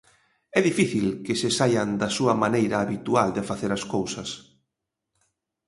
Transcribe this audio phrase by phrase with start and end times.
[0.57, 4.29] É difícil que se saian da súa maneira habitual de facer as cousas.